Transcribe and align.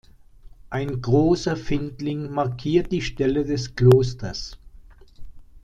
Ein 0.71 0.99
großer 0.99 1.55
Findling 1.55 2.31
markiert 2.31 2.91
die 2.91 3.03
Stelle 3.03 3.45
des 3.45 3.75
Klosters. 3.75 4.57